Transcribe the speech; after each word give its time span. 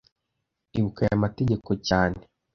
Ibuka 0.77 0.99
aya 1.05 1.23
mategeko 1.23 1.69
cyane 1.87 2.19